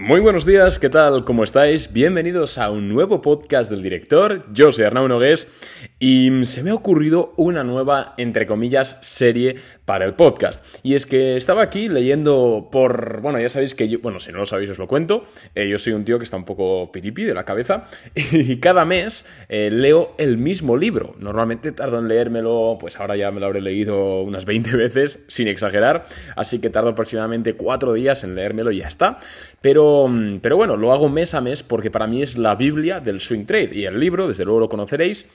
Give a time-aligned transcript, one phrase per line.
[0.00, 1.24] Muy buenos días, ¿qué tal?
[1.24, 1.92] ¿Cómo estáis?
[1.92, 4.42] Bienvenidos a un nuevo podcast del director.
[4.52, 5.48] Yo soy Arnau Nogués
[5.98, 10.64] y se me ha ocurrido una nueva, entre comillas, serie para el podcast.
[10.84, 13.20] Y es que estaba aquí leyendo por...
[13.22, 13.98] Bueno, ya sabéis que yo...
[13.98, 15.24] Bueno, si no lo sabéis os lo cuento.
[15.56, 18.84] Eh, yo soy un tío que está un poco piripi de la cabeza y cada
[18.84, 21.16] mes eh, leo el mismo libro.
[21.18, 25.48] Normalmente tardo en leérmelo, pues ahora ya me lo habré leído unas 20 veces, sin
[25.48, 26.04] exagerar.
[26.36, 29.18] Así que tardo aproximadamente 4 días en leérmelo y ya está.
[29.60, 33.00] Pero Mm, pero, bueno, lo hago mes a mes porque para mí es la Biblia
[33.00, 33.70] del swing trade.
[33.72, 35.26] Y el libro, desde luego lo conoceréis,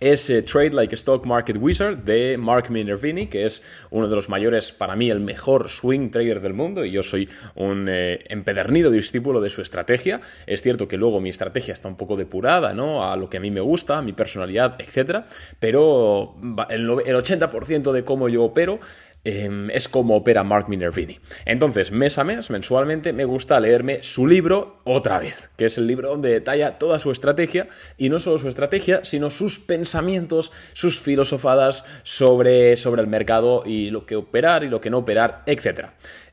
[0.00, 4.16] es eh, Trade Like a Stock Market Wizard de Mark Minervini, que es uno de
[4.16, 8.24] los mayores, para mí, el mejor swing trader del mundo, y yo soy un eh,
[8.28, 10.20] empedernido discípulo de su estrategia.
[10.46, 13.10] Es cierto que luego mi estrategia está un poco depurada, ¿no?
[13.10, 15.24] A lo que a mí me gusta, a mi personalidad, etc.
[15.60, 16.34] Pero
[16.68, 18.80] el, el 80% de cómo yo opero
[19.26, 21.18] Em, es como opera Mark Minervini.
[21.46, 25.86] Entonces, mes a mes, mensualmente, me gusta leerme su libro otra vez, que es el
[25.86, 31.00] libro donde detalla toda su estrategia, y no solo su estrategia, sino sus pensamientos, sus
[31.00, 35.86] filosofadas sobre, sobre el mercado y lo que operar y lo que no operar, etc.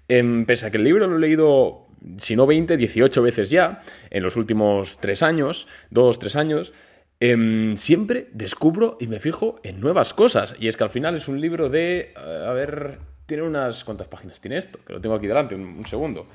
[0.09, 3.81] Em, pese a que el libro lo he leído, si no 20, 18 veces ya,
[4.09, 6.73] en los últimos 3 años, 2, 3 años,
[7.23, 10.55] Em, siempre descubro y me fijo en nuevas cosas.
[10.59, 12.13] Y es que al final es un libro de...
[12.17, 13.83] Eh, a ver, tiene unas...
[13.83, 14.79] ¿Cuántas páginas tiene esto?
[14.83, 16.25] Que lo tengo aquí delante, un, segundo.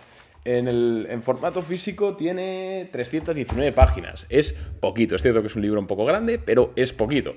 [0.44, 4.26] En, el, en formato físico tiene 319 páginas.
[4.28, 5.16] Es poquito.
[5.16, 7.34] Es cierto que es un libro un poco grande, pero es poquito.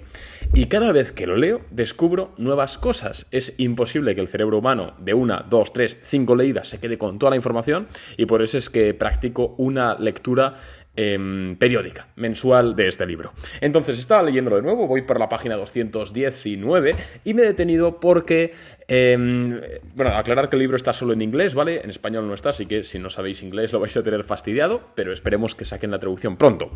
[0.54, 3.26] Y cada vez que lo leo, descubro nuevas cosas.
[3.32, 7.18] Es imposible que el cerebro humano de una, dos, tres, cinco leídas se quede con
[7.18, 7.88] toda la información.
[8.16, 10.54] Y por eso es que practico una lectura
[11.02, 13.32] Em, periódica, mensual de este libro.
[13.62, 18.52] Entonces estaba leyéndolo de nuevo, voy por la página 219 y me he detenido porque,
[18.90, 19.62] em,
[19.96, 21.80] bueno, aclarar que el libro está solo en inglés, ¿vale?
[21.86, 24.90] En español no está, así que si no sabéis inglés lo vais a tener fastidiado,
[24.94, 26.70] pero esperemos que saquen la traducción pronto.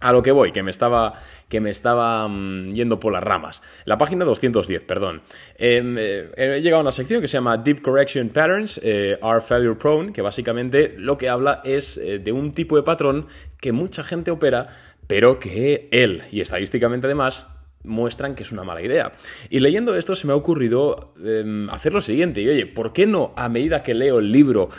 [0.00, 1.12] A lo que voy, que me estaba,
[1.50, 3.62] que me estaba mm, yendo por las ramas.
[3.84, 5.20] La página 210, perdón.
[5.58, 9.42] Em, eh, he llegado a una sección que se llama Deep Correction Patterns, eh, Are
[9.42, 13.26] Failure Prone, que básicamente lo que habla es eh, de un tipo de patrón
[13.60, 14.68] que mucha gente opera,
[15.06, 17.46] pero que él, y estadísticamente además,
[17.84, 19.12] muestran que es una mala idea.
[19.50, 23.06] Y leyendo esto se me ha ocurrido em, hacer lo siguiente, y oye, ¿por qué
[23.06, 24.70] no a medida que leo el libro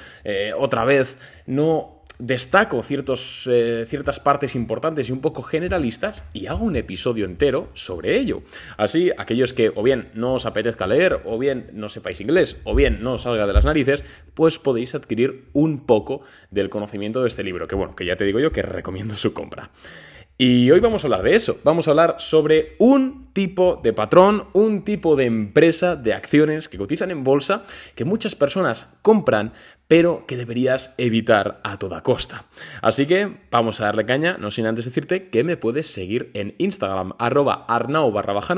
[0.57, 2.81] otra vez, no destaco
[3.47, 8.43] eh, ciertas partes importantes y un poco generalistas y hago un episodio entero sobre ello.
[8.77, 12.75] Así, aquellos que o bien no os apetezca leer, o bien no sepáis inglés, o
[12.75, 14.03] bien no os salga de las narices,
[14.35, 16.21] pues podéis adquirir un poco
[16.51, 19.33] del conocimiento de este libro, que bueno, que ya te digo yo que recomiendo su
[19.33, 19.71] compra.
[20.43, 21.59] Y hoy vamos a hablar de eso.
[21.63, 26.79] Vamos a hablar sobre un tipo de patrón, un tipo de empresa de acciones que
[26.79, 27.63] cotizan en bolsa
[27.93, 29.53] que muchas personas compran,
[29.87, 32.45] pero que deberías evitar a toda costa.
[32.81, 36.55] Así que vamos a darle caña, no sin antes decirte que me puedes seguir en
[36.57, 38.55] Instagram, arroba arnau barra baja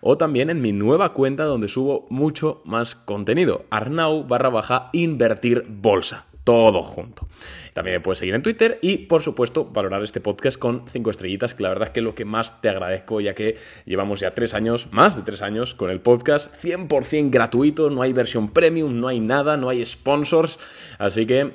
[0.00, 5.66] o también en mi nueva cuenta donde subo mucho más contenido, arnau barra baja invertir
[5.68, 7.26] bolsa todo junto.
[7.72, 11.54] También me puedes seguir en Twitter y, por supuesto, valorar este podcast con cinco estrellitas,
[11.54, 14.34] que la verdad es que es lo que más te agradezco, ya que llevamos ya
[14.34, 19.00] tres años, más de tres años, con el podcast 100% gratuito, no hay versión premium,
[19.00, 20.58] no hay nada, no hay sponsors,
[20.98, 21.52] así que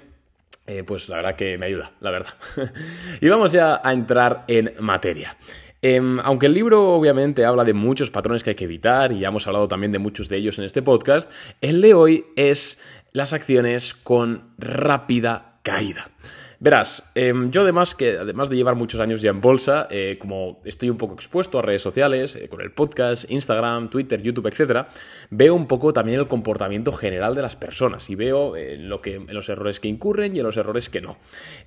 [0.68, 2.34] eh, pues la verdad que me ayuda, la verdad.
[3.22, 5.38] y vamos ya a entrar en materia.
[5.82, 9.28] Em, aunque el libro obviamente habla de muchos patrones que hay que evitar y ya
[9.28, 11.32] hemos hablado también de muchos de ellos en este podcast,
[11.62, 12.80] el de hoy es
[13.18, 16.12] las acciones con rápida caída.
[16.60, 20.62] Verás, em, yo además que además de llevar muchos años ya en bolsa, eh, como
[20.66, 24.86] estoy un poco expuesto a redes sociales, eh, con el podcast, Instagram, Twitter, YouTube, etc.,
[25.32, 29.16] veo un poco también el comportamiento general de las personas y veo eh, lo que,
[29.16, 31.18] en los errores que incurren y en los errores que no.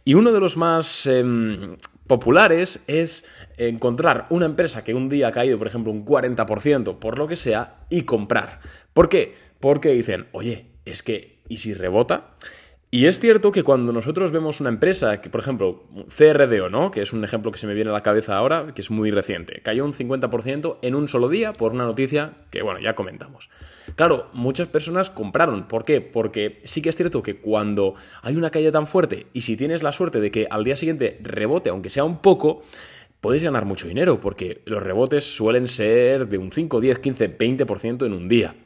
[0.05, 5.33] Y uno de los más em, populares es encontrar una empresa que un día ha
[5.33, 8.61] caído, por ejemplo, un 40% por lo que sea, y comprar.
[8.93, 9.35] ¿Por qué?
[9.59, 12.31] Porque dicen, oye, es que, ¿y si rebota?
[12.93, 16.91] Y es cierto que cuando nosotros vemos una empresa, que por ejemplo, CRDO, ¿no?
[16.91, 19.13] Que es un ejemplo que se me viene a la cabeza ahora, que es muy
[19.13, 23.49] reciente, cayó un 50% en un solo día por una noticia que, bueno, ya comentamos.
[23.95, 25.69] Claro, muchas personas compraron.
[25.69, 26.01] ¿Por qué?
[26.01, 29.85] Porque sí que es cierto que cuando hay una caída tan fuerte y si tienes
[29.85, 32.63] la suerte de que al día siguiente rebote, aunque sea un poco,
[33.21, 38.05] puedes ganar mucho dinero, porque los rebotes suelen ser de un 5, 10, 15, 20%
[38.05, 38.57] en un día.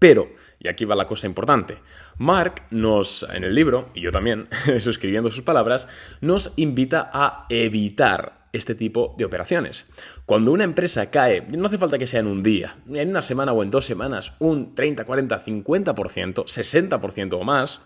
[0.00, 0.28] Pero,
[0.60, 1.78] y aquí va la cosa importante,
[2.18, 4.48] Mark nos, en el libro, y yo también,
[4.80, 5.88] suscribiendo sus palabras,
[6.20, 9.86] nos invita a evitar este tipo de operaciones.
[10.26, 13.52] Cuando una empresa cae, no hace falta que sea en un día, en una semana
[13.52, 17.82] o en dos semanas, un 30, 40, 50%, 60% o más,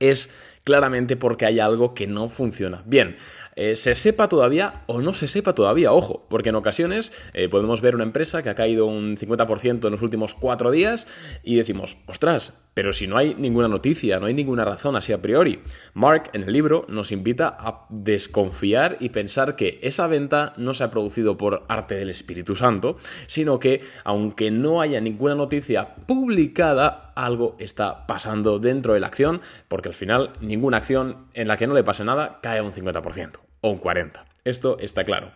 [0.00, 0.30] es
[0.64, 3.16] claramente porque hay algo que no funciona bien.
[3.54, 7.82] Eh, se sepa todavía o no se sepa todavía, ojo, porque en ocasiones eh, podemos
[7.82, 11.06] ver una empresa que ha caído un 50% en los últimos cuatro días
[11.42, 15.22] y decimos, ostras, pero si no hay ninguna noticia, no hay ninguna razón así a
[15.22, 15.60] priori.
[15.92, 20.82] Mark en el libro nos invita a desconfiar y pensar que esa venta no se
[20.82, 22.96] ha producido por arte del Espíritu Santo,
[23.26, 29.40] sino que aunque no haya ninguna noticia publicada, algo está pasando dentro de la acción,
[29.68, 33.38] porque al final ninguna acción en la que no le pase nada cae un 50%
[33.60, 34.12] o un 40%.
[34.44, 35.32] Esto está claro.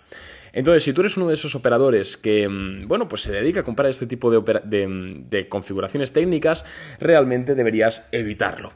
[0.52, 3.62] Entonces, si tú eres uno de esos operadores que, mm, bueno, pues se dedica a
[3.64, 6.64] comprar este tipo de, configuraciones técnicas,
[7.00, 8.72] realmente deberías evitarlo.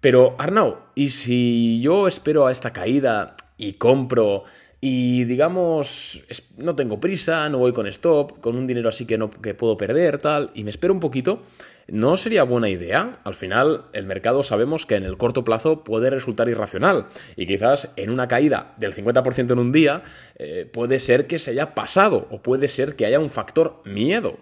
[0.00, 4.44] Pero, Arnau, ¿y si yo espero a esta caída y compro
[4.84, 6.24] y digamos,
[6.56, 9.76] no tengo prisa, no voy con stop, con un dinero así que no que puedo
[9.76, 11.44] perder, tal, y me espero un poquito,
[11.86, 13.20] ¿no sería buena idea?
[13.22, 17.06] Al final, el mercado sabemos que en el corto plazo puede resultar irracional
[17.36, 20.02] y quizás en una caída del 50% en un día
[20.34, 24.38] eh, puede ser que se haya pasado o puede ser que haya un factor miedo.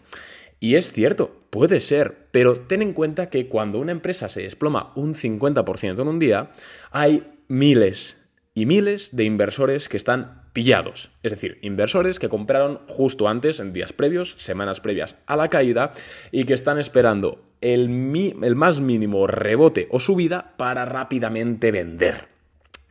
[0.59, 4.93] Y es cierto, puede ser, pero ten en cuenta que cuando una empresa se desploma
[4.95, 6.51] un 50% en un día,
[6.93, 8.17] hay miles,
[8.55, 11.11] y miles de inversores que están pillados.
[11.23, 15.93] Es decir, inversores que compraron justo antes, en días previos, semanas previas a la caída,
[16.33, 22.29] y que están esperando el, el más mínimo rebote o subida para rápidamente vender.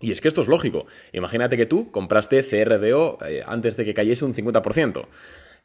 [0.02, 0.86] Y es que esto es lógico.
[1.12, 5.08] Imagínate que tú compraste CRDO eh, antes de que cayese un 50%.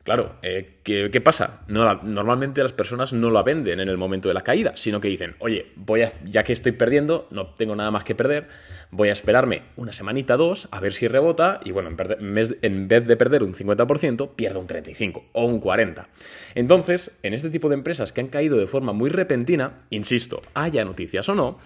[0.04, 1.62] Claro, eh, ¿qué, pasa?
[1.66, 5.34] normalmente las personas no la venden en el momento de la caída, sino que dicen,
[5.38, 8.48] oye, voy a, ya que estoy perdiendo, no tengo nada más que perder,
[8.90, 13.06] voy a esperarme una semanita, dos, a ver si rebota, y bueno, en, en vez
[13.06, 16.04] de perder un 50%, pierdo un 35% o un 40%.
[16.54, 20.84] Entonces, en este tipo de empresas que han caído de forma muy repentina, insisto, haya
[20.84, 21.58] noticias o no,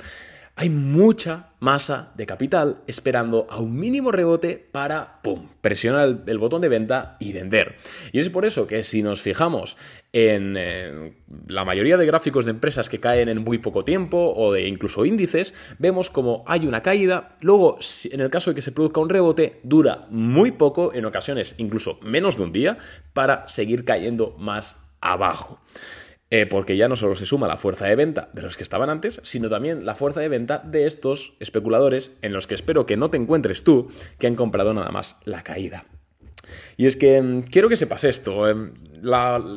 [0.58, 5.20] hay mucha masa de capital esperando a un mínimo rebote para,
[5.60, 7.76] presionar el, botón de venta y vender.
[8.10, 9.76] Y es por eso que si nos fijamos
[10.12, 11.14] en
[11.46, 15.06] la mayoría de gráficos de empresas que caen en muy poco tiempo o de incluso
[15.06, 17.78] índices, vemos como hay una caída, luego
[18.10, 22.00] en el caso de que se produzca un rebote, dura muy poco, en ocasiones incluso
[22.02, 22.78] menos de un día,
[23.12, 25.60] para seguir cayendo más abajo.
[26.30, 28.90] Eh, porque ya no solo se suma la fuerza de venta de los que estaban
[28.90, 32.98] antes, sino también la fuerza de venta de estos especuladores en los que espero que
[32.98, 33.88] no te encuentres tú,
[34.18, 35.86] que han comprado nada más la caída.
[36.76, 38.48] Y es que mm, quiero que sepas esto.
[38.48, 38.72] Em,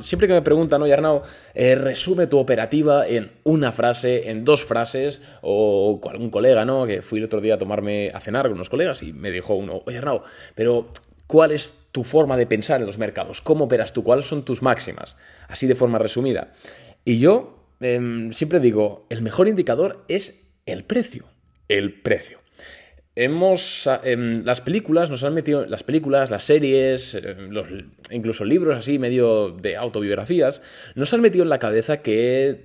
[0.01, 1.23] siempre que me preguntan, oye Arnau,
[1.53, 6.85] eh, resume tu operativa en una frase, en dos frases, o algún colega, ¿no?
[6.85, 9.55] Que fui el otro día a tomarme a cenar con unos colegas y me dijo
[9.55, 10.23] uno, oye Arnau,
[10.55, 10.89] pero
[11.27, 14.61] ¿cuál es tu forma de pensar en los mercados, cómo operas tú, cuáles son tus
[14.61, 15.17] máximas,
[15.47, 16.51] así de forma resumida.
[17.05, 21.25] Y yo em, siempre digo, el mejor indicador es el precio,
[21.67, 22.40] el precio.
[23.23, 27.67] Hemos, em, las películas nos han metido, las películas, las series, em, los,
[28.09, 30.63] incluso libros así medio de autobiografías,
[30.95, 32.61] nos han metido en la cabeza que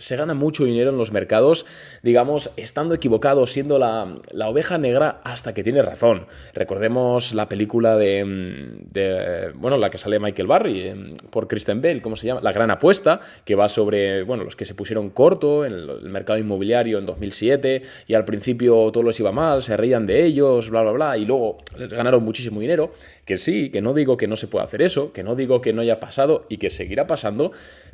[0.00, 1.66] se gana mucho dinero en los mercados,
[2.02, 6.26] digamos, estando equivocado, siendo la, oveja negra hasta que tiene razón.
[6.54, 12.16] Recordemos la película de, bueno, la que sale Michael Barry em, por Kristen Bell, ¿cómo
[12.16, 12.40] se llama?
[12.40, 16.38] La gran apuesta, que va sobre, bueno, los que se pusieron corto en el, mercado
[16.38, 20.82] inmobiliario en 2007 y al principio todo les iba mal, se reían de ellos, bla,
[20.82, 21.58] bla, bla, y luego
[21.90, 22.92] ganaron muchísimo dinero,
[23.24, 25.72] que sí, que no digo que no se pueda hacer eso, que no digo que
[25.72, 27.52] no haya pasado y que seguirá pasando,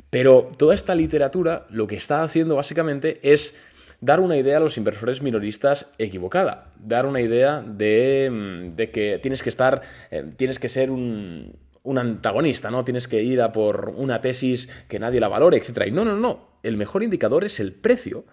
[0.09, 3.55] pero toda esta literatura lo que está haciendo básicamente es
[4.01, 9.43] dar una idea a los inversores minoristas equivocada, dar una idea de, mm, que tienes
[9.43, 11.53] que estar, eh, tienes que ser un,
[11.83, 12.83] un antagonista, ¿no?
[12.83, 15.83] Tienes que ir a por una tesis que nadie la valore, etc.
[15.85, 16.57] Y no, no, no.
[16.63, 18.25] El mejor indicador es el precio.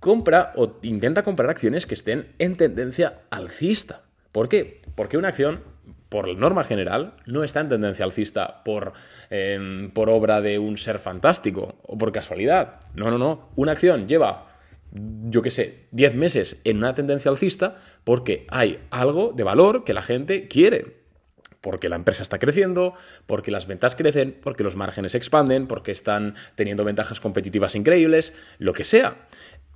[0.00, 4.02] Compra o intenta comprar acciones que estén en tendencia alcista.
[4.32, 4.82] ¿Por qué?
[4.94, 5.60] Porque una acción
[6.08, 8.92] por norma general, no está en tendencia alcista por,
[9.30, 12.76] em, por obra de un ser fantástico o por casualidad.
[12.94, 13.50] No, no, no.
[13.56, 14.46] Una acción lleva,
[14.92, 19.94] yo qué sé, 10 meses en una tendencia alcista porque hay algo de valor que
[19.94, 21.04] la gente quiere.
[21.60, 22.94] Porque la empresa está creciendo,
[23.26, 28.72] porque las ventas crecen, porque los márgenes expanden, porque están teniendo ventajas competitivas increíbles, lo
[28.72, 29.26] que sea.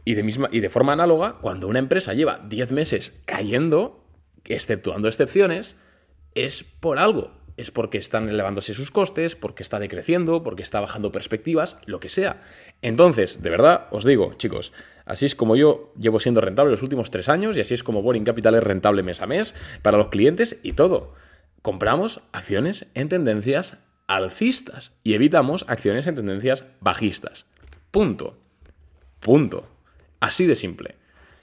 [0.04, 4.04] Y de, misma, y de forma análoga, cuando una empresa lleva 10 meses cayendo,
[4.44, 5.76] exceptuando excepciones,
[6.34, 7.32] es por algo.
[7.56, 12.08] Es porque están elevándose sus costes, porque está decreciendo, porque está bajando perspectivas, lo que
[12.08, 12.40] sea.
[12.80, 14.72] Entonces, de verdad, os digo, chicos,
[15.04, 18.02] así es como yo llevo siendo rentable los últimos tres años y así es como
[18.02, 21.14] Boring Capital es rentable mes a mes para los clientes y todo.
[21.60, 23.76] Compramos acciones en tendencias
[24.06, 27.46] alcistas y evitamos acciones en tendencias bajistas.
[27.90, 28.38] Punto.
[29.20, 29.68] Punto.
[30.20, 30.96] Así de simple.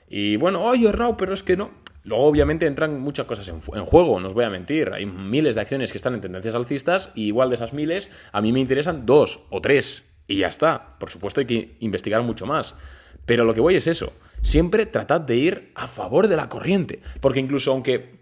[0.10, 1.72] Y bueno, oye, Raúl, pero es que no.
[2.04, 4.92] Luego, obviamente, entran muchas cosas en, juego, no os voy a mentir.
[4.94, 8.40] Hay miles de acciones que están en tendencias alcistas y igual de esas miles, a
[8.40, 10.06] mí me interesan dos o tres.
[10.26, 10.98] Y ya está.
[11.00, 12.76] Por supuesto, hay que investigar mucho más.
[13.26, 14.14] Pero lo que voy es eso.
[14.42, 17.02] Siempre tratad de ir a favor de la corriente.
[17.20, 18.17] Porque incluso aunque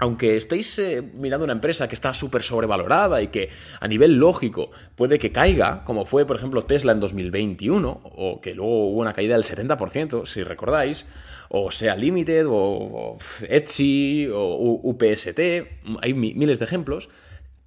[0.00, 4.70] aunque estéis eh, mirando una empresa que está súper sobrevalorada y que a nivel lógico
[4.96, 9.12] puede que caiga, como fue por ejemplo Tesla en 2021, o que luego hubo una
[9.12, 11.06] caída del 70%, si recordáis,
[11.50, 15.38] o sea Limited, o, Etsy, o UPST,
[16.00, 17.10] hay miles de ejemplos,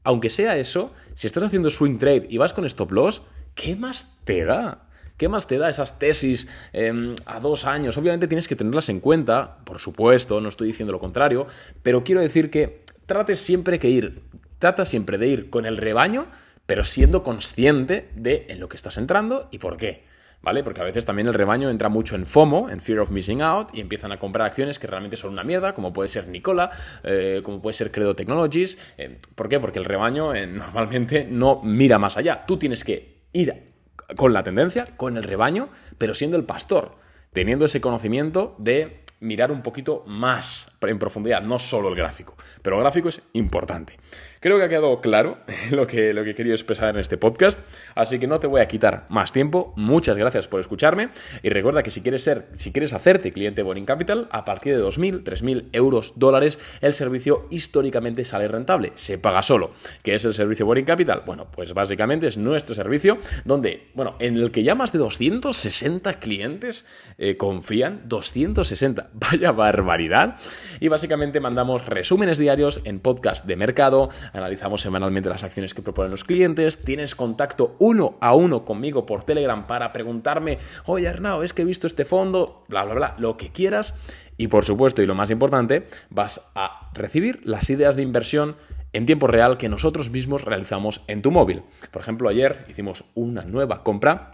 [0.03, 3.21] aunque sea eso, si estás haciendo swing trade y vas con stop loss,
[3.53, 4.89] ¿qué más te da?
[5.17, 7.97] ¿Qué más te da esas tesis em, a dos años?
[7.97, 11.45] Obviamente tienes que tenerlas en cuenta, por supuesto, no estoy diciendo lo contrario,
[11.83, 14.21] pero quiero decir que trates siempre que ir,
[14.57, 16.27] trata siempre de ir con el rebaño,
[16.65, 20.11] pero siendo consciente de en lo que estás entrando y por qué.
[20.41, 20.61] ¿Vale?
[20.61, 23.69] Porque a veces también el rebaño entra mucho en FOMO, en Fear of Missing Out,
[23.71, 26.69] y empiezan a comprar acciones que realmente son una mierda, como puede ser Nicola,
[27.03, 28.77] eh, como puede ser Credo Technologies.
[28.97, 29.61] Eh, ¿Por qué?
[29.61, 32.45] Porque el rebaño eh, normalmente no mira más allá.
[32.45, 33.72] Tú tienes que ir
[34.15, 36.97] con la tendencia, con el rebaño, pero siendo el pastor,
[37.31, 42.35] teniendo ese conocimiento de mirar un poquito más en profundidad, no solo el gráfico.
[42.61, 43.97] Pero el gráfico es importante.
[44.43, 45.37] Creo que ha quedado claro
[45.71, 47.57] lo que, lo que querido expresar en este podcast,
[47.95, 49.71] así que no te voy a quitar más tiempo.
[49.77, 51.11] Muchas gracias por escucharme
[51.43, 54.83] y recuerda que si quieres ser, si quieres hacerte cliente Boring Capital, a partir de
[54.83, 59.71] 2.000, 3.000 euros dólares, el servicio históricamente sale rentable, se paga solo.
[60.03, 61.23] ¿Qué es el servicio Boring Capital?
[61.25, 66.19] Bueno, pues básicamente es nuestro servicio donde, bueno, en el que ya más de 260
[66.19, 66.85] clientes
[67.17, 70.35] eh, confían, 260, vaya barbaridad.
[70.81, 76.11] Y básicamente mandamos resúmenes diarios en podcast de mercado, analizamos semanalmente las acciones que proponen
[76.11, 81.53] los clientes, tienes contacto uno a uno conmigo por Telegram para preguntarme, oye Arnau, es
[81.53, 83.95] que he visto este fondo, bla, bla, bla, lo que quieras.
[84.35, 88.55] Y por supuesto, y lo más importante, vas a recibir las ideas de inversión
[88.91, 91.63] en tiempo real que nosotros mismos realizamos en tu móvil.
[91.91, 94.32] Por ejemplo, ayer hicimos una nueva compra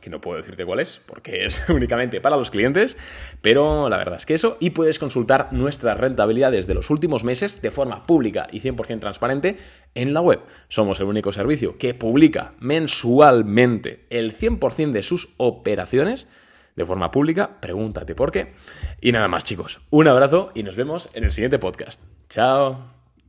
[0.00, 2.96] que no puedo decirte cuál es, porque es únicamente para los clientes,
[3.42, 7.62] pero la verdad es que eso, y puedes consultar nuestras rentabilidades de los últimos meses
[7.62, 9.58] de forma pública y 100% transparente
[9.94, 10.40] en la web.
[10.68, 16.26] Somos el único servicio que publica mensualmente el 100% de sus operaciones
[16.76, 18.52] de forma pública, pregúntate por qué.
[19.00, 22.00] Y nada más chicos, un abrazo y nos vemos en el siguiente podcast.
[22.28, 22.99] Chao.